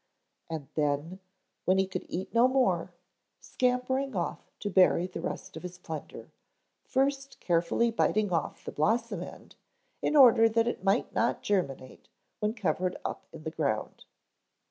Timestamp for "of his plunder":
5.55-6.31